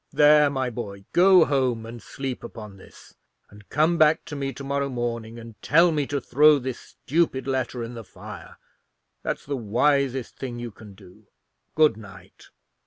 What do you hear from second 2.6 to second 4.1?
this; and come